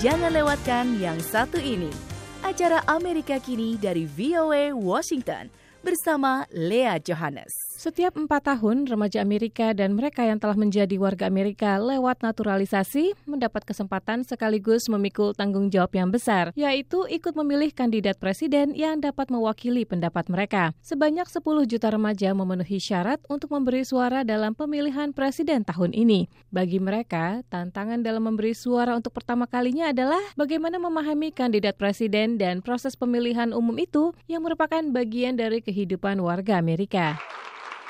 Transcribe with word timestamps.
Jangan 0.00 0.32
lewatkan 0.32 0.96
yang 0.96 1.20
satu 1.20 1.60
ini. 1.60 1.92
Acara 2.40 2.80
Amerika 2.88 3.36
Kini 3.36 3.76
dari 3.76 4.08
VOA 4.08 4.72
Washington 4.72 5.52
bersama 5.80 6.44
Lea 6.52 7.00
Johannes. 7.00 7.70
Setiap 7.80 8.12
empat 8.12 8.44
tahun, 8.44 8.84
remaja 8.92 9.24
Amerika 9.24 9.72
dan 9.72 9.96
mereka 9.96 10.20
yang 10.20 10.36
telah 10.36 10.52
menjadi 10.52 11.00
warga 11.00 11.24
Amerika 11.24 11.80
lewat 11.80 12.20
naturalisasi 12.20 13.16
mendapat 13.24 13.64
kesempatan 13.64 14.20
sekaligus 14.20 14.84
memikul 14.92 15.32
tanggung 15.32 15.72
jawab 15.72 15.96
yang 15.96 16.12
besar, 16.12 16.52
yaitu 16.52 17.08
ikut 17.08 17.32
memilih 17.32 17.72
kandidat 17.72 18.20
presiden 18.20 18.76
yang 18.76 19.00
dapat 19.00 19.32
mewakili 19.32 19.88
pendapat 19.88 20.28
mereka. 20.28 20.76
Sebanyak 20.84 21.24
10 21.24 21.40
juta 21.64 21.88
remaja 21.88 22.36
memenuhi 22.36 22.76
syarat 22.76 23.16
untuk 23.32 23.48
memberi 23.56 23.80
suara 23.88 24.28
dalam 24.28 24.52
pemilihan 24.52 25.16
presiden 25.16 25.64
tahun 25.64 25.96
ini. 25.96 26.28
Bagi 26.52 26.84
mereka, 26.84 27.40
tantangan 27.48 28.04
dalam 28.04 28.28
memberi 28.28 28.52
suara 28.52 28.92
untuk 28.92 29.16
pertama 29.16 29.48
kalinya 29.48 29.88
adalah 29.88 30.20
bagaimana 30.36 30.76
memahami 30.76 31.32
kandidat 31.32 31.80
presiden 31.80 32.36
dan 32.36 32.60
proses 32.60 32.92
pemilihan 32.92 33.56
umum 33.56 33.80
itu 33.80 34.12
yang 34.28 34.44
merupakan 34.44 34.84
bagian 34.92 35.40
dari 35.40 35.64
kehidupan 35.70 36.18
warga 36.20 36.58
Amerika. 36.58 37.18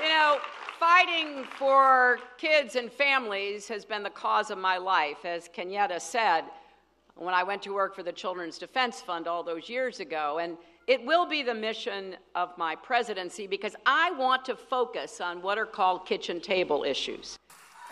You 0.00 0.08
know, 0.08 0.38
fighting 0.78 1.44
for 1.56 2.18
kids 2.36 2.76
and 2.76 2.92
families 2.92 3.66
has 3.68 3.84
been 3.84 4.02
the 4.02 4.10
cause 4.10 4.50
of 4.50 4.58
my 4.58 4.76
life. 4.76 5.24
As 5.24 5.48
Kenyatta 5.48 6.00
said, 6.00 6.44
when 7.16 7.34
I 7.34 7.42
went 7.42 7.62
to 7.62 7.72
work 7.72 7.94
for 7.94 8.02
the 8.02 8.12
Children's 8.12 8.58
Defense 8.58 9.00
Fund 9.00 9.26
all 9.26 9.42
those 9.42 9.68
years 9.68 10.00
ago. 10.00 10.38
And 10.38 10.56
it 10.86 11.04
will 11.04 11.26
be 11.26 11.42
the 11.42 11.54
mission 11.54 12.16
of 12.34 12.56
my 12.58 12.74
presidency 12.74 13.46
because 13.46 13.76
I 13.86 14.10
want 14.12 14.44
to 14.46 14.56
focus 14.56 15.20
on 15.20 15.40
what 15.40 15.56
are 15.58 15.66
called 15.66 16.06
kitchen 16.06 16.40
table 16.40 16.84
issues. 16.84 17.38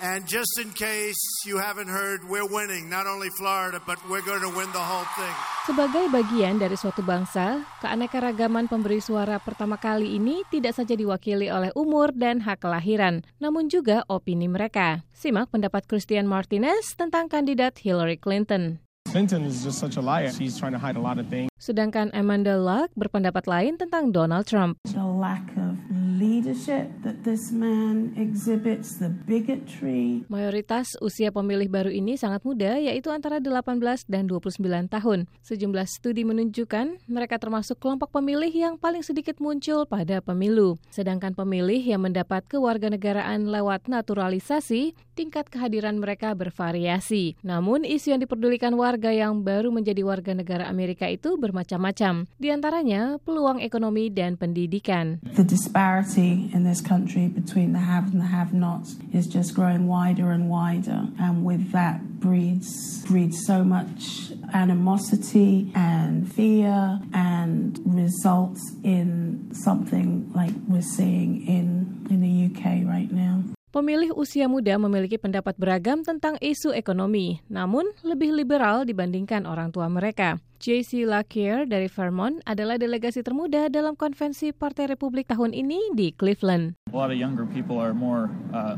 And 0.01 0.25
just 0.25 0.57
in 0.57 0.73
case 0.73 1.21
you 1.45 1.61
haven't 1.61 1.93
heard, 1.93 2.25
we're 2.25 2.49
winning 2.49 2.89
not 2.89 3.05
only 3.05 3.29
Florida, 3.37 3.85
but 3.85 4.01
we're 4.09 4.25
going 4.25 4.41
to 4.41 4.49
win 4.49 4.73
the 4.73 4.81
whole 4.81 5.05
thing. 5.13 5.37
Sebagai 5.69 6.09
bagian 6.09 6.57
dari 6.57 6.73
suatu 6.73 7.05
bangsa, 7.05 7.69
keanekaragaman 7.85 8.65
pemberi 8.65 9.05
suara 9.05 9.37
pertama 9.37 9.77
kali 9.77 10.17
ini 10.17 10.41
tidak 10.49 10.73
saja 10.73 10.97
diwakili 10.97 11.53
oleh 11.53 11.69
umur 11.77 12.17
dan 12.17 12.41
hak 12.41 12.65
kelahiran, 12.65 13.21
namun 13.45 13.69
juga 13.69 14.01
opini 14.09 14.49
mereka. 14.49 15.05
Simak 15.13 15.53
pendapat 15.53 15.85
Christian 15.85 16.25
Martinez 16.25 16.97
tentang 16.97 17.29
kandidat 17.29 17.77
Hillary 17.85 18.17
Clinton. 18.17 18.81
Clinton 19.05 19.45
is 19.45 19.61
just 19.61 19.77
such 19.77 20.01
a 20.01 20.03
liar. 20.03 20.33
She's 20.33 20.57
trying 20.57 20.73
to 20.73 20.81
hide 20.81 20.97
a 20.97 21.05
lot 21.05 21.21
of 21.21 21.29
things. 21.29 21.50
Sedangkan 21.61 22.09
Amanda 22.17 22.57
Luck 22.57 22.89
berpendapat 22.97 23.45
lain 23.45 23.77
tentang 23.77 24.17
Donald 24.17 24.49
Trump. 24.49 24.81
The 24.89 25.05
lack 25.05 25.45
of 25.61 25.77
leadership 26.17 26.89
that 27.05 27.21
this 27.21 27.53
man 27.53 28.17
exhibits, 28.17 28.97
the 28.97 29.13
bigotry. 29.29 30.25
Mayoritas 30.33 30.97
usia 31.05 31.29
pemilih 31.29 31.69
baru 31.69 31.93
ini 31.93 32.17
sangat 32.17 32.49
muda, 32.49 32.81
yaitu 32.81 33.13
antara 33.13 33.45
18 33.45 34.09
dan 34.09 34.25
29 34.25 34.89
tahun. 34.89 35.29
Sejumlah 35.45 35.85
studi 35.85 36.25
menunjukkan 36.25 37.05
mereka 37.13 37.37
termasuk 37.37 37.77
kelompok 37.77 38.09
pemilih 38.09 38.49
yang 38.49 38.81
paling 38.81 39.05
sedikit 39.05 39.37
muncul 39.37 39.85
pada 39.85 40.25
pemilu. 40.25 40.81
Sedangkan 40.89 41.37
pemilih 41.37 41.85
yang 41.85 42.09
mendapat 42.09 42.49
kewarganegaraan 42.49 43.53
lewat 43.53 43.85
naturalisasi, 43.85 44.97
tingkat 45.13 45.53
kehadiran 45.53 46.01
mereka 46.01 46.33
bervariasi. 46.33 47.37
Namun, 47.45 47.85
isu 47.85 48.17
yang 48.17 48.25
diperdulikan 48.25 48.73
warga 48.81 49.13
yang 49.13 49.45
baru 49.45 49.69
menjadi 49.69 50.01
warga 50.09 50.33
negara 50.33 50.65
Amerika 50.65 51.05
itu 51.05 51.37
ber 51.37 51.50
bermacam-macam, 51.51 52.31
di 52.39 52.49
antaranya 52.55 53.19
peluang 53.27 53.59
ekonomi 53.59 54.07
dan 54.07 54.39
pendidikan. 54.39 55.19
The 55.35 55.43
disparity 55.43 56.49
in 56.55 56.63
this 56.63 56.79
country 56.79 57.27
between 57.27 57.75
the 57.75 57.83
have 57.83 58.15
and 58.15 58.23
the 58.23 58.31
have-nots 58.31 58.95
is 59.11 59.27
just 59.27 59.59
growing 59.59 59.91
wider 59.91 60.31
and 60.31 60.47
wider, 60.47 61.11
and 61.19 61.43
with 61.43 61.75
that 61.75 62.23
breeds 62.23 63.03
breeds 63.11 63.43
so 63.45 63.65
much 63.65 64.31
animosity 64.55 65.73
and 65.75 66.31
fear 66.31 67.01
and 67.13 67.81
results 67.85 68.61
in 68.85 69.51
something 69.53 70.31
like 70.35 70.55
we're 70.69 70.81
seeing 70.83 71.47
in 71.47 72.07
in 72.11 72.21
the 72.23 72.47
UK 72.47 72.87
right 72.87 73.11
now. 73.11 73.43
Pemilih 73.71 74.11
usia 74.19 74.51
muda 74.51 74.75
memiliki 74.83 75.15
pendapat 75.15 75.55
beragam 75.55 76.03
tentang 76.03 76.35
isu 76.43 76.75
ekonomi, 76.75 77.39
namun 77.47 77.87
lebih 78.03 78.35
liberal 78.35 78.83
dibandingkan 78.83 79.47
orang 79.47 79.71
tua 79.71 79.87
mereka. 79.87 80.43
JC 80.59 81.07
Lakier 81.07 81.71
dari 81.71 81.87
Vermont 81.87 82.43
adalah 82.51 82.83
delegasi 82.83 83.23
termuda 83.23 83.71
dalam 83.71 83.95
konvensi 83.95 84.51
Partai 84.51 84.91
Republik 84.91 85.31
tahun 85.31 85.55
ini 85.55 85.95
di 85.95 86.11
Cleveland. 86.11 86.83
A 86.91 86.99
lot 86.99 87.15
of 87.15 87.19
younger 87.23 87.47
people 87.47 87.79
are 87.79 87.95
more 87.95 88.27
uh, 88.51 88.75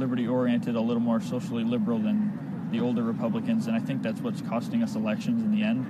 liberty-oriented, 0.00 0.72
a 0.72 0.80
little 0.80 1.04
more 1.04 1.20
socially 1.20 1.60
liberal 1.60 2.00
than 2.00 2.32
the 2.72 2.80
older 2.80 3.04
Republicans, 3.04 3.68
and 3.68 3.76
I 3.76 3.84
think 3.84 4.00
that's 4.00 4.24
what's 4.24 4.40
costing 4.48 4.80
us 4.80 4.96
elections 4.96 5.44
in 5.44 5.52
the 5.52 5.60
end. 5.60 5.84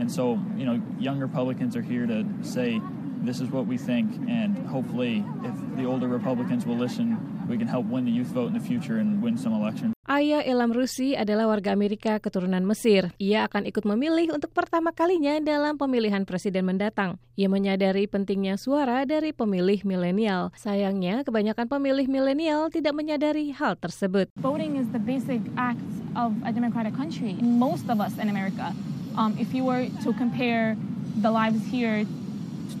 And 0.00 0.08
so, 0.08 0.40
you 0.56 0.64
know, 0.64 0.80
young 0.96 1.20
Republicans 1.20 1.76
are 1.76 1.84
here 1.84 2.08
to 2.08 2.24
say, 2.40 2.80
this 3.20 3.44
is 3.44 3.52
what 3.52 3.68
we 3.68 3.76
think, 3.76 4.08
and 4.24 4.56
hopefully, 4.72 5.20
if 5.44 5.52
the 5.76 5.84
older 5.84 6.08
Republicans 6.08 6.64
will 6.64 6.80
listen, 6.80 7.29
we 7.50 7.58
can 7.58 7.66
help 7.66 7.90
win 7.90 8.06
the 8.06 8.14
youth 8.14 8.30
vote 8.30 8.54
in 8.54 8.54
the 8.54 8.62
future 8.62 9.02
and 9.02 9.18
win 9.18 9.34
some 9.34 9.50
elections. 9.50 9.90
Ayah 10.06 10.42
Elam 10.42 10.70
Rusi 10.74 11.14
adalah 11.14 11.50
warga 11.50 11.70
Amerika 11.74 12.18
keturunan 12.22 12.62
Mesir. 12.62 13.10
Ia 13.18 13.46
akan 13.46 13.66
ikut 13.66 13.82
memilih 13.86 14.34
untuk 14.34 14.50
pertama 14.54 14.90
kalinya 14.90 15.38
dalam 15.42 15.78
pemilihan 15.78 16.22
presiden 16.26 16.66
mendatang. 16.66 17.18
Ia 17.34 17.46
menyadari 17.46 18.10
pentingnya 18.10 18.58
suara 18.58 19.06
dari 19.06 19.30
pemilih 19.30 19.86
milenial. 19.86 20.50
Sayangnya, 20.58 21.22
kebanyakan 21.22 21.66
pemilih 21.70 22.10
milenial 22.10 22.70
tidak 22.74 22.94
menyadari 22.94 23.54
hal 23.54 23.78
tersebut. 23.78 24.30
Voting 24.38 24.78
is 24.78 24.90
the 24.90 25.02
basic 25.02 25.42
act 25.54 25.82
of 26.18 26.34
a 26.42 26.50
democratic 26.50 26.94
country. 26.98 27.38
Most 27.38 27.86
of 27.86 28.02
us 28.02 28.18
in 28.18 28.26
America, 28.26 28.74
um, 29.14 29.38
if 29.38 29.54
you 29.54 29.62
were 29.62 29.86
to 30.02 30.10
compare 30.18 30.74
the 31.22 31.30
lives 31.30 31.62
here 31.70 32.02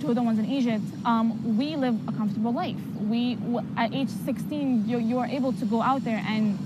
to 0.00 0.14
the 0.14 0.22
ones 0.22 0.38
in 0.38 0.46
Egypt, 0.46 0.84
um, 1.04 1.56
we 1.58 1.76
live 1.76 1.96
a 2.08 2.12
comfortable 2.12 2.52
life. 2.52 2.76
We, 3.00 3.36
at 3.76 3.92
age 3.94 4.08
16, 4.08 4.88
you, 4.88 4.98
you 4.98 5.18
are 5.18 5.26
able 5.26 5.52
to 5.54 5.64
go 5.64 5.82
out 5.82 6.04
there 6.04 6.22
and 6.26 6.58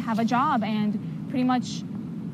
have 0.00 0.18
a 0.18 0.24
job 0.24 0.62
and 0.64 1.28
pretty 1.28 1.44
much 1.44 1.82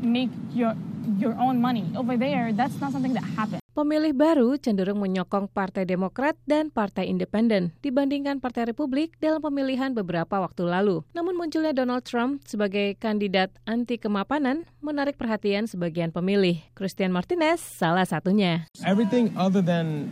make 0.01 0.31
your 0.55 0.75
your 1.19 1.35
own 1.39 1.61
money. 1.61 1.87
Over 1.97 2.17
there, 2.17 2.53
that's 2.53 2.79
not 2.81 2.93
something 2.93 3.15
that 3.15 3.25
happens. 3.25 3.63
Pemilih 3.79 4.11
baru 4.11 4.59
cenderung 4.59 4.99
menyokong 4.99 5.47
Partai 5.47 5.87
Demokrat 5.87 6.35
dan 6.51 6.67
Partai 6.67 7.07
Independen 7.07 7.71
dibandingkan 7.79 8.43
Partai 8.43 8.67
Republik 8.67 9.15
dalam 9.23 9.39
pemilihan 9.39 9.95
beberapa 9.95 10.43
waktu 10.43 10.67
lalu. 10.67 11.07
Namun 11.15 11.39
munculnya 11.39 11.71
Donald 11.71 12.03
Trump 12.03 12.43
sebagai 12.43 12.99
kandidat 12.99 13.55
anti 13.71 13.95
kemapanan 13.95 14.67
menarik 14.83 15.15
perhatian 15.15 15.71
sebagian 15.71 16.11
pemilih. 16.11 16.59
Christian 16.75 17.15
Martinez 17.15 17.63
salah 17.63 18.03
satunya. 18.03 18.67
Everything 18.83 19.31
other 19.39 19.63
than 19.63 20.11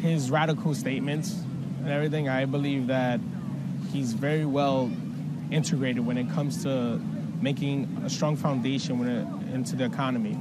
his 0.00 0.32
radical 0.32 0.72
statements 0.72 1.44
and 1.84 1.92
everything, 1.92 2.32
I 2.32 2.48
believe 2.48 2.88
that 2.88 3.20
he's 3.92 4.16
very 4.16 4.48
well 4.48 4.88
integrated 5.52 6.08
when 6.08 6.16
it 6.16 6.32
comes 6.32 6.64
to 6.64 6.96
making 7.44 7.84
a 8.00 8.08
strong 8.08 8.32
foundation 8.32 9.04
into 9.52 9.76
the 9.76 9.84
economy. 9.84 10.40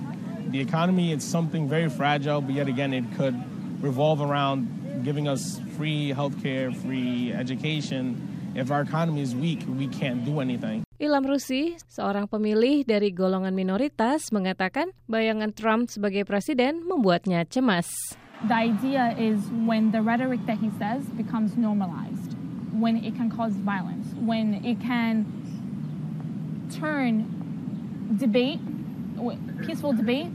The 0.58 0.66
economy 0.66 1.14
is 1.14 1.22
something 1.22 1.70
very 1.70 1.86
fragile, 1.86 2.42
but 2.42 2.56
yet 2.56 2.66
again, 2.68 2.90
it 2.90 3.06
could 3.14 3.38
revolve 3.78 4.26
around 4.26 4.66
giving 5.06 5.28
us 5.30 5.62
free 5.78 6.10
healthcare, 6.10 6.74
free 6.74 7.32
education. 7.32 8.18
If 8.56 8.74
our 8.74 8.82
economy 8.82 9.22
is 9.22 9.38
weak, 9.38 9.62
we 9.70 9.86
can't 9.86 10.26
do 10.26 10.42
anything. 10.42 10.82
Ilham 10.98 11.30
Rusi, 11.30 11.78
seorang 11.86 12.26
pemilih 12.26 12.90
dari 12.90 13.14
golongan 13.14 13.54
minoritas, 13.54 14.34
mengatakan 14.34 14.90
bayangan 15.06 15.54
Trump 15.54 15.94
sebagai 15.94 16.26
presiden 16.26 16.82
membuatnya 16.90 17.46
cemas. 17.46 18.18
The 18.50 18.58
idea 18.58 19.14
is 19.14 19.38
when 19.62 19.94
the 19.94 20.02
rhetoric 20.02 20.42
that 20.50 20.58
he 20.58 20.74
says 20.82 21.06
becomes 21.14 21.54
normalized, 21.54 22.34
when 22.74 22.98
it 23.06 23.14
can 23.14 23.30
cause 23.30 23.54
violence, 23.62 24.10
when 24.18 24.58
it 24.66 24.82
can 24.82 25.22
turn 26.74 27.30
debate 28.18 28.58
peaceful 29.66 29.94
debate 29.94 30.30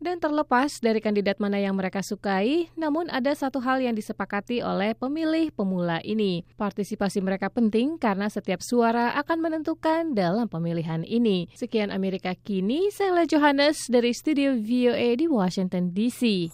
Dan 0.00 0.16
terlepas 0.16 0.80
dari 0.80 1.04
kandidat 1.04 1.36
mana 1.36 1.60
yang 1.60 1.76
mereka 1.76 2.00
sukai, 2.00 2.72
namun 2.80 3.12
ada 3.12 3.28
satu 3.36 3.60
hal 3.60 3.84
yang 3.84 3.92
disepakati 3.92 4.64
oleh 4.64 4.96
pemilih 4.96 5.52
pemula 5.52 6.00
ini. 6.00 6.48
Partisipasi 6.56 7.20
mereka 7.20 7.52
penting 7.52 8.00
karena 8.00 8.32
setiap 8.32 8.64
suara 8.64 9.12
akan 9.20 9.38
menentukan 9.44 10.16
dalam 10.16 10.48
pemilihan 10.48 11.04
ini. 11.04 11.52
Sekian 11.52 11.92
Amerika 11.92 12.32
Kini, 12.32 12.88
saya 12.88 13.28
Johannes 13.28 13.84
dari 13.92 14.16
Studio 14.16 14.56
VOA 14.56 15.18
di 15.20 15.28
Washington 15.28 15.92
DC. 15.92 16.48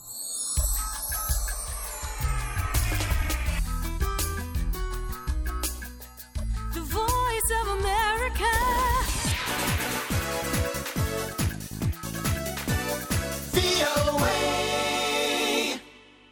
Be 13.56 13.95